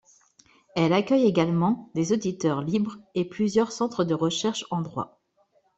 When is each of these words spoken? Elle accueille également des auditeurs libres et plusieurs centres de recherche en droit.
Elle 0.75 0.93
accueille 0.93 1.27
également 1.27 1.91
des 1.93 2.11
auditeurs 2.11 2.61
libres 2.61 2.97
et 3.13 3.23
plusieurs 3.23 3.71
centres 3.71 4.03
de 4.03 4.15
recherche 4.15 4.65
en 4.71 4.81
droit. 4.81 5.21